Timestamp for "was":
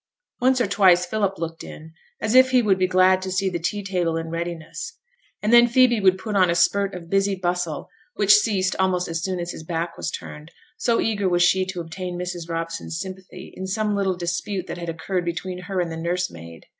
9.97-10.09, 11.29-11.43